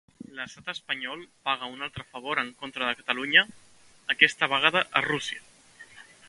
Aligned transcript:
L'estat 0.37 0.69
espanyol 0.71 1.19
paga 1.49 1.69
un 1.73 1.87
altre 1.87 2.05
favor 2.15 2.41
en 2.45 2.49
contra 2.63 2.87
de 2.89 2.97
Catalunya, 3.03 3.45
aquesta 4.15 4.51
vegada 4.55 4.83
a 5.01 5.05
Rússia. 5.11 5.47